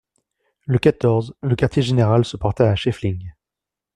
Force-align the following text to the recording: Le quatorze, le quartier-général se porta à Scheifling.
Le 0.65 0.79
quatorze, 0.79 1.35
le 1.43 1.55
quartier-général 1.55 2.25
se 2.25 2.35
porta 2.35 2.67
à 2.71 2.75
Scheifling. 2.75 3.33